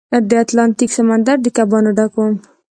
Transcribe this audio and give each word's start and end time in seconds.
د 0.29 0.31
اتلانتیک 0.43 0.89
سمندر 0.97 1.37
د 1.41 1.47
کبانو 1.57 1.91
ډک 1.97 2.13
و. 2.17 2.23